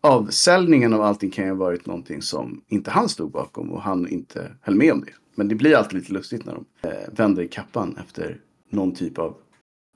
[0.00, 4.08] avsäljningen av allting kan ju ha varit någonting som inte han stod bakom och han
[4.08, 5.12] inte höll med om det.
[5.34, 8.36] Men det blir alltid lite lustigt när de eh, vänder i kappan efter
[8.70, 9.36] någon typ av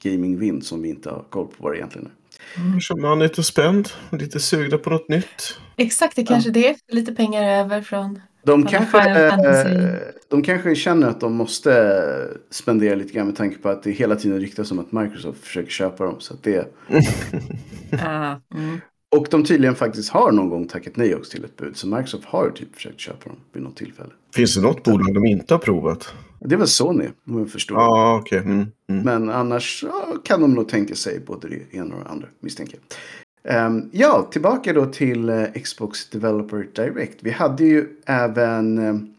[0.02, 2.80] gamingvind som vi inte har koll på vad det egentligen är.
[2.80, 5.58] Så man är lite spänd, lite sugna på något nytt.
[5.76, 8.20] Exakt, det kanske det är lite pengar över från...
[8.42, 13.58] De Ja, kanske, eh, de kanske känner att de måste spendera lite grann med tanke
[13.58, 16.16] på att det hela tiden ryktas om att Microsoft försöker köpa dem.
[16.18, 16.68] Så att det,
[18.04, 18.80] Ah, mm.
[19.16, 21.76] Och de tydligen faktiskt har någon gång tackat nej också till ett bud.
[21.76, 24.10] Så Microsoft har typ försökt köpa dem vid något tillfälle.
[24.34, 26.14] Finns det något bolag de inte har provat?
[26.40, 27.78] Det väl Sony, om jag förstår.
[27.78, 28.38] Ja, ah, okej.
[28.38, 29.04] Mm, mm.
[29.04, 32.78] Men annars ja, kan de nog tänka sig både det ena och det andra, misstänker
[32.78, 33.56] jag.
[33.56, 37.18] Ehm, ja, tillbaka då till eh, Xbox Developer Direct.
[37.20, 39.14] Vi hade ju även um,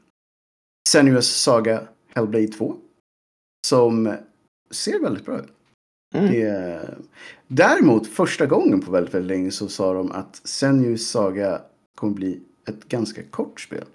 [0.89, 1.81] Senuous Saga
[2.15, 2.75] Hellblade 2.
[3.67, 4.15] Som
[4.71, 5.54] ser väldigt bra ut.
[6.17, 6.31] Mm.
[6.31, 6.81] Det,
[7.47, 11.61] däremot, första gången på väldigt, väldigt länge så sa de att Senuous Saga
[11.95, 13.85] kommer bli ett ganska kort spel.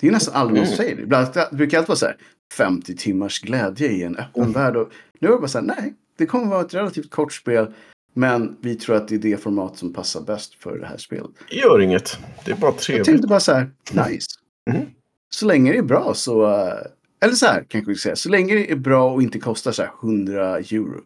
[0.00, 0.76] Det är nästan aldrig någon Mm.
[0.76, 1.02] säger det.
[1.02, 2.16] Ibland, det brukar alltid vara så här
[2.54, 4.76] 50 timmars glädje i en öppen värld.
[4.76, 7.72] Och nu är det bara så här, nej, det kommer vara ett relativt kort spel.
[8.14, 11.30] Men vi tror att det är det format som passar bäst för det här spelet.
[11.50, 12.18] Gör inget.
[12.44, 13.06] Det är bara Jag trevligt.
[13.06, 13.70] tänkte bara så här,
[14.08, 14.26] nice.
[14.70, 14.86] Mm.
[15.30, 16.72] Så länge det är bra så, eh,
[17.20, 19.82] eller så här kanske vi säga, så länge det är bra och inte kostar så
[19.82, 21.00] här 100 euro.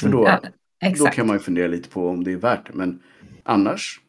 [0.00, 0.40] För då,
[0.80, 2.72] Ja, då kan man ju fundera lite på om det är värt det.
[2.74, 3.02] Men
[3.42, 4.00] annars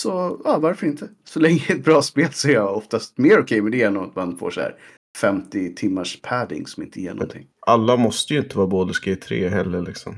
[0.00, 1.08] så, ja varför inte?
[1.24, 3.82] Så länge det är ett bra spel så är jag oftast mer okej med det
[3.82, 4.76] än att man får så här
[5.18, 7.46] 50 timmars padding som inte ger någonting.
[7.66, 10.14] Alla måste ju inte vara Baldur's Gate 3 heller liksom.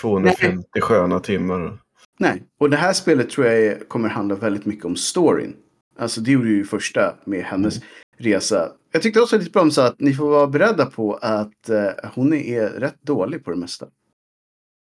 [0.00, 1.78] 250 sköna timmar.
[2.18, 5.56] Nej, och det här spelet tror jag kommer handla väldigt mycket om storyn.
[5.98, 7.80] Alltså det gjorde ju första med hennes
[8.18, 8.72] resa.
[8.94, 12.10] Jag tyckte också lite bra om så att ni får vara beredda på att eh,
[12.14, 13.86] hon är rätt dålig på det mesta.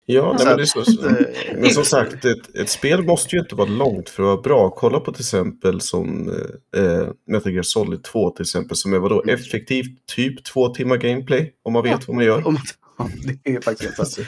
[0.05, 1.15] Ja, nej, men, det så, eh,
[1.57, 4.69] men som sagt, ett, ett spel måste ju inte vara långt för att vara bra.
[4.69, 6.29] Kolla på till exempel som
[6.77, 11.53] eh, Metal Gear Solid 2 till exempel, som är vadå, effektivt typ två timmar gameplay,
[11.63, 11.99] om man vet Ja.
[12.07, 12.47] vad man gör.
[12.47, 12.57] Om,
[12.97, 13.09] ja,
[13.43, 14.27] det är faktiskt sant.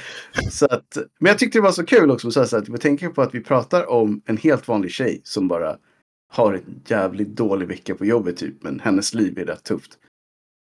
[0.52, 2.32] Så att, men jag tyckte det var så kul också.
[2.32, 5.76] Så att jag tänker på att vi pratar om en helt vanlig tjej som bara
[6.32, 8.64] har en jävligt dålig vecka på jobbet typ.
[8.64, 9.98] Men hennes liv är rätt tufft.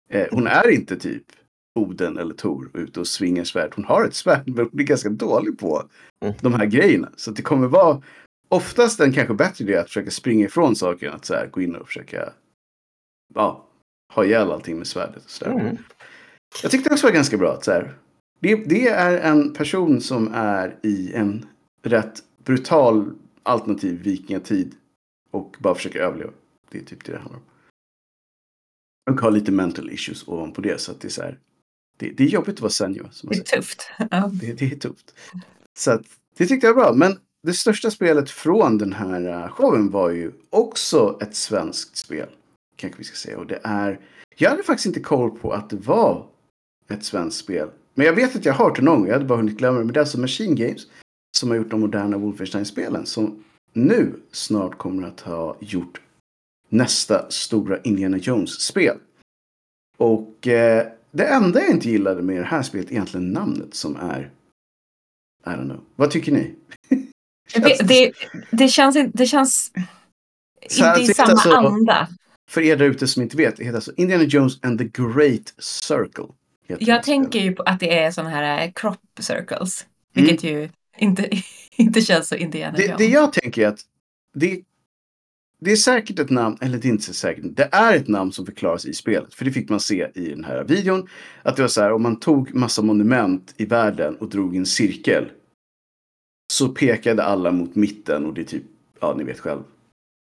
[0.10, 1.24] Eh, hon är inte typ
[1.80, 3.72] Oden eller Tor ute och svingar svärd.
[3.76, 5.84] Hon har ett svärd men hon är ganska dålig på
[6.26, 6.34] Mm.
[6.42, 7.12] de här grejerna.
[7.16, 8.02] Så det kommer vara
[8.50, 11.62] oftast en kanske bättre idé att försöka springa ifrån saker än att så här, gå
[11.62, 12.34] in och försöka
[13.34, 13.68] ja,
[14.14, 15.24] ha ihjäl allting med svärdet.
[15.24, 15.46] Och så.
[15.46, 15.78] Mm.
[16.64, 17.54] Jag tyckte också var ganska bra.
[17.54, 17.98] Att så här,
[18.40, 21.46] det, det är en person som är i en
[21.84, 24.76] rätt brutal alternativ vikingatid
[25.32, 26.32] och bara försöker överleva.
[26.70, 27.46] Det är typ det det handlar om.
[29.12, 30.82] Och har lite mental issues ovanpå det.
[30.82, 31.40] Så att det är så här,
[31.98, 33.10] det, det är jobbigt att vara senior.
[33.24, 33.92] Det är tufft.
[34.12, 34.32] Ja.
[34.42, 35.16] Det, det är tufft.
[35.78, 36.06] Så att,
[36.38, 36.94] det tyckte jag var bra.
[36.94, 42.30] Men det största spelet från den här eh, showen var ju också ett svenskt spel.
[42.76, 43.38] Kanske vi ska säga.
[43.38, 44.00] Och det är
[44.38, 46.28] Jag hade faktiskt inte koll på att det var
[46.90, 47.70] ett svenskt spel.
[47.94, 49.08] Men jag vet att jag har hört det någon gång.
[49.08, 49.86] Jag hade bara hunnit glömma det.
[49.86, 50.88] Men det är alltså Machine Games
[51.38, 53.06] som har gjort de moderna Wolfenstein-spelen.
[53.06, 56.02] Som nu snart kommer att ha gjort
[56.70, 58.98] nästa stora Indiana Jones-spel.
[59.98, 63.96] Och eh, det enda jag inte gillade med det här spelet är egentligen namnet som
[63.96, 64.32] är...
[65.46, 65.82] I don't know.
[65.96, 66.56] Vad tycker ni?
[67.54, 68.14] Det, det,
[68.52, 69.72] det känns, in- det känns
[70.62, 72.08] inte i samma alltså- anda.
[72.50, 75.54] För er där ute som inte vet, det heter alltså Indiana Jones and the Great
[75.58, 76.28] Circle.
[76.68, 79.86] Jag tänker ju på att det är sådana här eh, crop circles.
[80.14, 80.28] Mm.
[80.28, 80.70] Vilket ju
[81.02, 81.30] inte,
[81.76, 82.98] inte känns så Indiana det, Jones.
[82.98, 83.80] det jag tänker är att
[84.34, 84.62] det,
[85.60, 88.32] det är säkert ett namn, eller det är inte så säkert, det är ett namn
[88.32, 89.34] som förklaras i spelet.
[89.34, 91.08] För det fick man se i den här videon.
[91.44, 94.66] Att det var så här, om man tog massa monument i världen och drog en
[94.66, 95.32] cirkel.
[96.54, 98.64] Så pekade alla mot mitten och det är typ,
[99.00, 99.62] ja ni vet själv.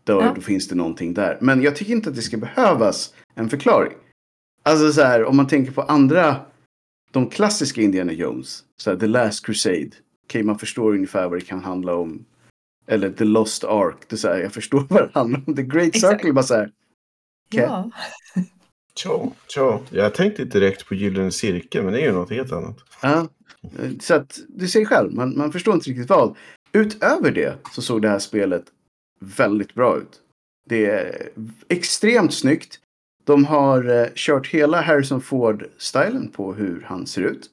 [0.04, 0.34] Då, Ja.
[0.36, 1.38] då finns det någonting där.
[1.42, 3.94] Men jag tycker inte att det ska behövas en förklaring.
[4.64, 6.36] Alltså så här, om man tänker på andra,
[7.12, 8.64] de klassiska Indiana Jones.
[8.78, 9.92] Så här, The Last Crusade.
[10.24, 12.26] Okej, man förstår ungefär vad det kan handla om.
[12.88, 13.96] Eller The Lost Ark.
[14.08, 15.56] Det är så här, jag förstår vad det handlar om.
[15.56, 15.94] The Great.
[15.94, 16.72] Circle bara så här.
[17.48, 17.64] okej.
[17.64, 17.92] Ja.
[18.96, 19.80] Tja, tja.
[19.90, 22.78] Jag tänkte direkt på Gyllene Cirkel, men det är ju något helt annat.
[23.02, 23.28] Ja.
[24.00, 26.36] Så att du ser själv, man, man förstår inte riktigt vad.
[26.72, 28.64] Utöver det så såg det här spelet
[29.20, 30.22] väldigt bra ut.
[30.70, 31.30] Det är
[31.70, 32.80] extremt snyggt.
[33.24, 37.50] De har eh, kört hela Harrison Ford-stilen på hur han ser ut.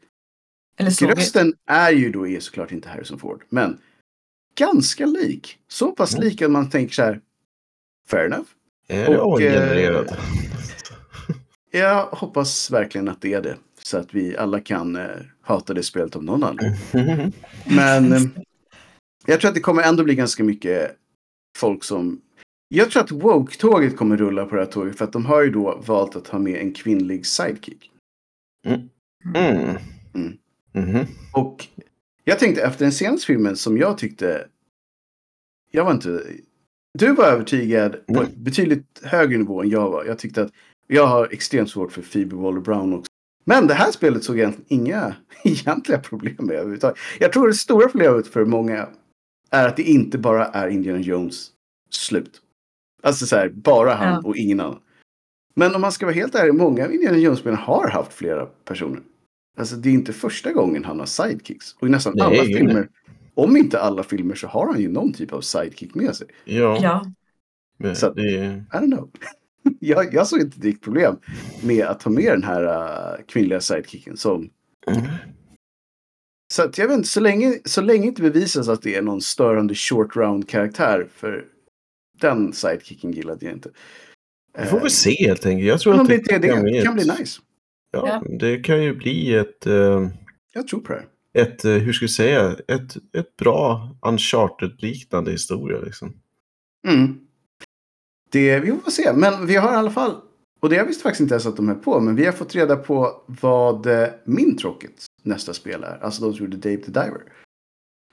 [0.81, 1.15] Eller.
[1.15, 3.79] Rösten är ju då är såklart inte Harrison Ford, men
[4.59, 5.59] ganska lik.
[5.69, 6.25] Så pass Mm.
[6.25, 7.21] lik att man tänker så här,
[8.09, 8.49] fair enough.
[8.89, 10.05] Är det Och, eh?
[11.71, 13.57] Jag hoppas verkligen att det är det.
[13.83, 15.09] Så att vi alla kan eh,
[15.43, 17.33] hata det spelet av någon anledning.
[17.65, 18.23] Men eh,
[19.27, 20.97] jag tror att det kommer ändå bli ganska mycket
[21.59, 22.21] folk som...
[22.69, 25.51] Jag tror att Woke-tåget kommer rulla på det här tåget för att de har ju
[25.51, 27.91] då valt att ha med en kvinnlig sidekick.
[28.67, 28.89] Mm.
[30.15, 30.39] Mm.
[30.73, 31.07] Mhm.
[31.33, 31.67] Och
[32.25, 34.47] jag tänkte efter den senaste filmen som jag tyckte...
[35.71, 36.23] Jag var inte...
[36.99, 38.23] Du var övertygad på Mm.
[38.25, 40.05] ett betydligt högre nivå än jag var.
[40.05, 40.51] Jag tyckte att
[40.87, 43.11] jag har extremt svårt för Phoebe Waller-Brown också.
[43.45, 46.99] Men det här spelet såg egentligen inga egentliga problem med överhuvudtaget.
[47.21, 48.89] Jag tror det stora problemet för många
[49.51, 51.51] är att det inte bara är Indiana Jones
[51.91, 52.41] slut.
[53.03, 54.21] Alltså så här, bara han Ja.
[54.25, 54.81] och ingen annan.
[55.55, 59.01] Men om man ska vara helt ärlig, många av Indiana Jones-spelen har haft flera personer.
[59.59, 61.77] Alltså det är inte första gången han har sidekicks.
[61.81, 62.55] Och i nästan Nej, alla nej.
[62.55, 62.89] filmer,
[63.35, 66.27] om inte alla filmer så har han ju någon typ av sidekick med sig.
[66.45, 67.13] Ja, Ja.
[67.79, 68.57] men Så att- det är...
[68.57, 69.11] I don't know.
[69.81, 71.17] jag, jag såg inte direkt problem
[71.63, 74.51] med att ta med den här uh, kvinnliga sidekicken som...
[76.53, 79.21] Så att jag vet inte, så länge, så länge inte bevisas att det är någon
[79.21, 81.45] störande short round karaktär för
[82.21, 83.71] den sidekicken gillade jag inte.
[84.59, 85.69] Vi får väl se helt enkelt.
[85.69, 87.41] Jag tror att det bli det, kan bli nice.
[87.91, 90.09] Ja, det kan ju bli ett, eh,
[90.53, 91.05] Jag tror på det.
[91.41, 96.13] ett eh, hur ska vi säga, ett, ett bra Uncharted-liknande historia liksom.
[96.89, 97.19] Mm.
[98.33, 100.17] Det, vi får se, men vi har i alla fall,
[100.61, 102.55] och det jag visste faktiskt inte ens att de är på, men vi har fått
[102.55, 105.99] reda på vad eh, min Rockets nästa spel är.
[106.05, 107.23] Alltså de som gjorde Dave the Diver.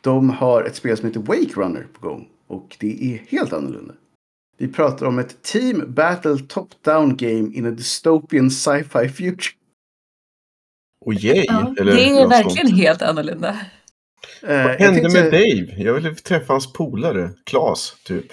[0.01, 3.93] De har ett spel som heter Wake Runner på gång och det är helt annorlunda.
[4.57, 9.53] Vi pratar om ett Team Battle Top-Down Game in a Dystopian Sci-Fi Future.
[11.07, 11.45] Och yay!
[11.47, 12.79] Ja, eller det är verkligen sånt.
[12.79, 13.49] helt annorlunda.
[14.43, 15.83] Eh, Vad hände tänkte med Dave?
[15.83, 18.25] Jag ville träffa hans polare, Klas, typ.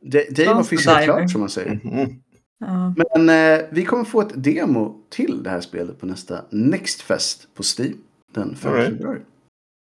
[0.00, 1.04] Da- Dave fiskat Diver.
[1.04, 1.80] klart som man säger.
[1.84, 2.22] Mhm.
[2.58, 2.94] Ja.
[3.14, 3.28] Men
[3.60, 7.62] eh, vi kommer få ett demo till det här spelet på nästa Next Fest på
[7.78, 7.94] Steam.
[8.34, 8.90] Den 5 All right.
[8.92, 9.20] februari.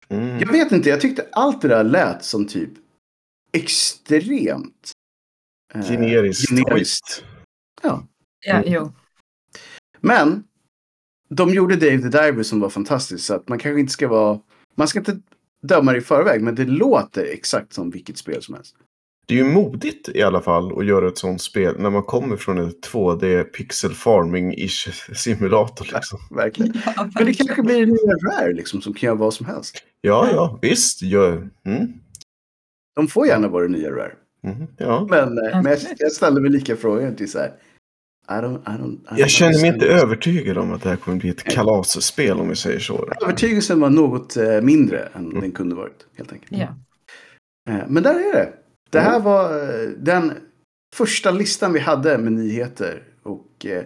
[0.08, 0.38] Mm.
[0.40, 2.70] Jag vet inte, jag tyckte allt det där lät som typ
[3.52, 4.92] extremt
[5.74, 6.50] eh, Generiskt.
[6.50, 7.24] generiskt.
[7.82, 8.06] ja,
[8.46, 8.62] Mm.
[8.66, 8.92] jo.
[10.00, 10.44] Men
[11.28, 14.38] de gjorde Dave the Diver som var fantastiskt så att man kanske inte ska vara...
[14.74, 15.18] Man ska inte
[15.62, 18.76] döma det i förväg men det låter exakt som vilket spel som helst.
[19.26, 22.36] Det är ju modigt i alla fall att göra ett sånt spel när man kommer
[22.36, 25.88] från en 2D pixel farming-ish simulator.
[25.94, 26.18] Liksom.
[26.30, 26.72] Verkligen.
[26.84, 27.46] Ja, Men det verkligen.
[27.46, 29.76] kanske blir en nya Rare liksom som kan göra vad som helst.
[30.00, 31.02] Ja, ja, visst.
[31.02, 31.26] Ja,
[31.66, 31.92] mm.
[32.96, 34.12] De får gärna vara det nya Rare.
[34.42, 35.06] Mhm, ja.
[35.10, 37.52] Men, eh, men jag, jag ställer mig lika frågan till så här.
[38.30, 40.96] I don't, I don't, I don't Jag känner mig inte övertygad om att det här
[40.96, 43.08] kommer bli ett kalasspel om vi säger så.
[43.22, 46.06] Övertygelsen var något eh, mindre än den kunde varit.
[46.16, 46.52] Helt enkelt.
[47.70, 48.52] Eh, men där är det.
[48.90, 50.32] Det här var eh, den
[50.94, 53.02] första listan vi hade med nyheter.
[53.22, 53.84] Och eh,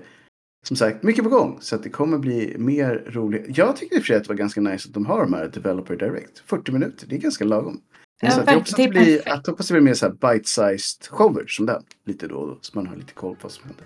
[0.66, 1.59] som sagt, mycket på gång.
[1.61, 3.59] Så att det kommer bli mer roligt.
[3.59, 5.32] Jag tycker i och för sig att det var ganska nice att de har de
[5.32, 6.43] här Developer Direct.
[6.47, 7.80] 40 minuter, det är ganska lagom.
[8.25, 10.12] Ja, så att jag hoppas att det, blir, att, hoppas det blir mer så här
[10.12, 11.83] bite-sized shower som den.
[12.07, 12.59] Lite då och då.
[12.61, 13.85] Så man har lite koll på vad som händer.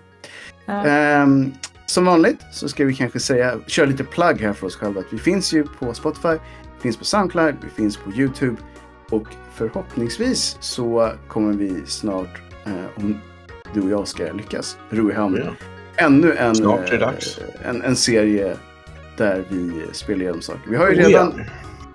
[0.66, 0.90] Ja.
[0.90, 1.52] Ehm,
[1.86, 5.00] som vanligt så ska vi kanske säga, köra lite plugg här för oss själva.
[5.00, 6.28] Att vi finns ju på Spotify,
[6.76, 8.56] vi finns på Soundcloud, vi finns på YouTube.
[9.10, 13.20] Och förhoppningsvis så kommer vi snart, eh, om
[13.74, 15.52] du och jag ska lyckas, ro i hamn, Ja.
[16.06, 17.38] ännu en, Snart är det eh, dags.
[17.64, 18.56] en, en serie
[19.16, 20.70] där vi spelar igenom saker.
[20.70, 21.44] Vi har ju Oh, redan ja.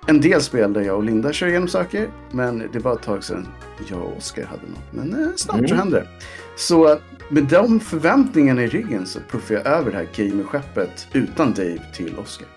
[0.06, 2.08] En del spel där jag och Linda kör igenom saker.
[2.30, 3.48] Men det var ett tag sedan
[3.90, 4.92] jag och Oskar hade något.
[5.10, 5.78] Men eh, snart så Mm.
[5.78, 6.08] händer det.
[6.56, 6.98] Så
[7.28, 12.14] med de förväntningarna i ryggen så puffar jag över det här gamerskeppet utan Dave till
[12.18, 12.48] Oskar.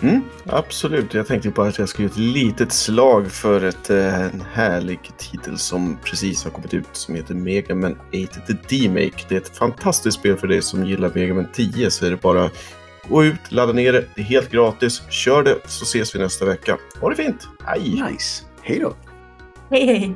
[0.00, 1.14] Mm, absolut.
[1.14, 5.00] Jag tänkte bara att jag skulle göra ett litet slag för ett, eh, en härlig
[5.16, 9.24] titel som precis har kommit ut som heter Mega Man 8 The D-Make.
[9.28, 12.16] Det är ett fantastiskt spel för dig som gillar Mega Man 10 så är det
[12.22, 12.50] bara
[13.08, 14.04] gå ut, ladda ner det.
[14.14, 15.02] Det är helt gratis.
[15.10, 16.76] Kör det så ses vi nästa vecka.
[17.00, 17.48] Ha det fint.
[17.64, 18.02] Hej!
[18.10, 18.44] Nice.
[18.62, 18.94] Hej då!
[19.70, 20.14] Hej hej!